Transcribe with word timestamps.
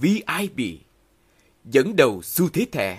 VIP 0.00 0.80
dẫn 1.64 1.96
đầu 1.96 2.22
xu 2.22 2.48
thế 2.48 2.66
thẻ. 2.72 2.98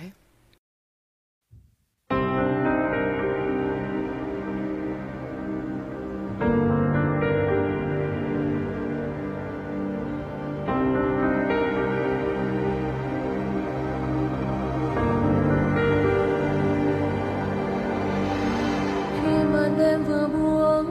đêm 19.77 20.03
vừa 20.03 20.27
buông, 20.27 20.85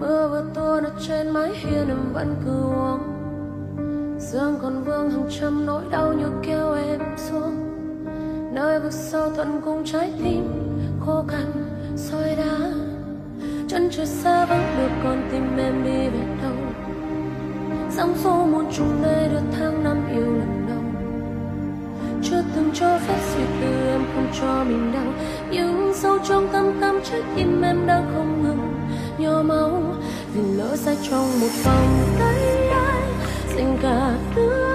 mưa 0.00 0.28
vừa 0.28 0.50
tuôn 0.54 0.84
ở 0.84 0.92
trên 1.08 1.30
mái 1.30 1.50
hiên 1.54 1.88
em 1.88 2.12
vẫn 2.12 2.34
cứ 2.44 2.50
uống 2.50 3.17
dương 4.32 4.58
còn 4.62 4.84
vương 4.84 5.10
hàng 5.10 5.28
trăm 5.40 5.66
nỗi 5.66 5.82
đau 5.90 6.12
như 6.12 6.26
kêu 6.42 6.72
em 6.72 7.00
xuống. 7.16 7.56
Nơi 8.52 8.80
vực 8.80 8.92
sâu 8.92 9.30
tận 9.36 9.60
cùng 9.64 9.84
trái 9.84 10.12
tim, 10.18 10.48
khô 11.06 11.24
cằn, 11.28 11.52
soi 11.96 12.36
đá. 12.36 12.72
Chân 13.68 13.88
trời 13.90 14.06
xa 14.06 14.46
vẫn 14.46 14.62
được 14.78 14.90
con 15.04 15.28
tim 15.32 15.56
em 15.56 15.84
đi 15.84 16.08
về 16.08 16.26
đâu. 16.42 16.52
Sóng 17.90 18.14
xô 18.24 18.46
muôn 18.46 18.72
trùng 18.76 19.02
nơi 19.02 19.28
được 19.28 19.42
tháng 19.58 19.84
năm 19.84 20.08
yêu 20.12 20.26
lần 20.26 20.66
đầu. 20.68 20.82
Chưa 22.22 22.42
từng 22.54 22.70
cho 22.74 22.98
phép 22.98 23.18
suy 23.34 23.42
tư 23.60 23.88
em 23.88 24.00
không 24.14 24.26
cho 24.40 24.64
mình 24.64 24.92
đau. 24.92 25.12
Nhưng 25.50 25.92
sâu 25.94 26.18
trong 26.28 26.48
tâm 26.52 26.78
tâm 26.80 27.00
trái 27.10 27.22
tim 27.36 27.62
em 27.62 27.86
đang 27.86 28.12
không 28.14 28.42
ngừng 28.42 28.74
nhỏ 29.18 29.42
máu. 29.42 29.82
Vì 30.34 30.42
lỡ 30.42 30.76
sai 30.76 30.96
trong 31.10 31.40
một 31.40 31.50
vòng 31.64 32.16
tay 32.18 32.27
think 33.58 33.82
of 33.82 34.67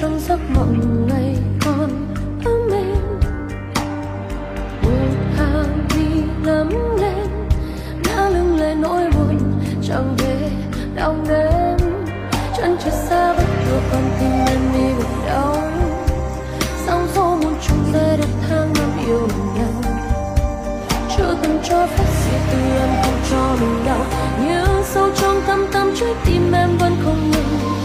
trong 0.00 0.20
giấc 0.20 0.40
mộng 0.54 1.06
ngày 1.08 1.36
còn 1.64 2.14
ấm 2.44 2.70
êm. 2.72 3.20
Một 4.82 4.90
hàng 5.36 5.86
đi 5.94 6.22
lắm 6.44 6.68
lên 7.00 7.28
ngã 8.04 8.28
lưng 8.28 8.56
lên 8.56 8.80
nỗi 8.80 9.10
buồn, 9.10 9.38
chẳng 9.88 10.14
thể 10.18 10.50
đau 10.94 11.16
đêm 11.28 11.76
chân 12.56 12.76
trời 12.84 12.92
xa 12.92 13.34
bất 13.36 13.44
cứ 13.66 13.76
con 13.92 14.02
tim 14.20 14.30
em 14.46 14.60
đi 14.74 14.94
buồn 14.96 15.26
đau 15.26 15.56
sóng 16.86 17.06
gió 17.14 17.36
muôn 17.42 17.54
trùng 17.68 17.92
rơi 17.92 18.16
được 18.16 18.32
tháng 18.48 18.72
năm 18.72 19.06
yêu 19.06 19.28
mình 19.28 19.54
nhau. 19.54 19.92
Chưa 21.16 21.36
từng 21.42 21.58
cho 21.64 21.86
phép 21.86 22.06
gì 22.24 22.36
từ 22.52 22.58
em 22.58 22.88
không 23.02 23.20
cho 23.30 23.56
mình 23.60 23.84
đau. 23.86 24.04
Nhưng 24.40 24.82
sâu 24.84 25.08
trong 25.20 25.40
thâm 25.46 25.66
tâm 25.72 25.92
trái 26.00 26.14
tim 26.26 26.52
em 26.52 26.78
vẫn 26.78 26.92
không 27.04 27.30
ngừng. 27.30 27.81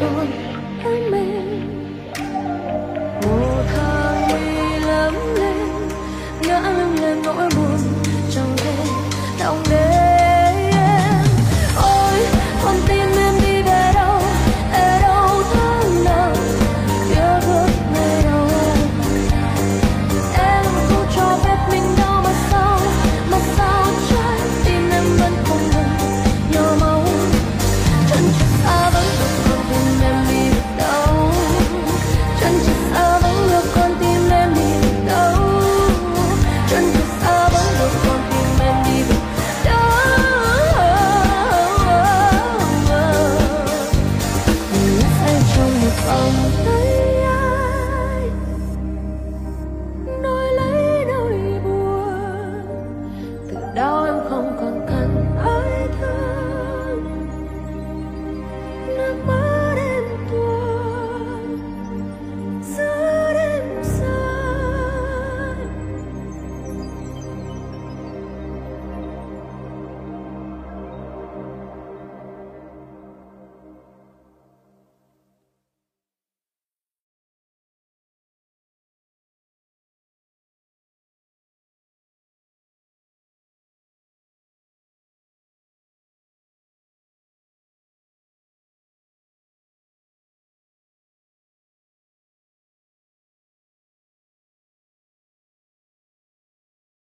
Còn 0.00 0.26
hơi 0.82 1.10
mê 1.10 1.24
mùa 3.22 3.62
hàng 3.62 4.28
mi 4.28 4.78
lắm 4.86 5.14
lên 5.36 5.56
ngã 6.40 6.60
lưng 6.60 6.96
lên 7.00 7.22
nỗi 7.24 7.48
buồn. 7.56 7.93